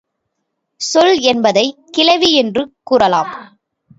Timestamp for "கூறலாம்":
2.83-3.31